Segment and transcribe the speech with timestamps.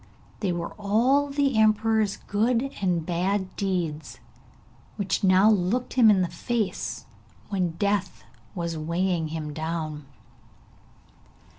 [0.39, 4.19] They were all the emperor's good and bad deeds,
[4.95, 7.05] which now looked him in the face
[7.49, 8.23] when Death
[8.55, 10.07] was weighing him down.